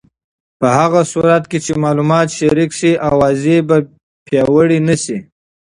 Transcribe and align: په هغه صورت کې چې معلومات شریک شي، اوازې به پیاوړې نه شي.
په 0.59 0.67
هغه 0.77 1.01
صورت 1.11 1.43
کې 1.51 1.59
چې 1.65 1.73
معلومات 1.83 2.27
شریک 2.37 2.71
شي، 2.79 2.91
اوازې 3.09 3.57
به 3.67 3.77
پیاوړې 4.25 4.79
نه 4.87 4.95
شي. 5.03 5.17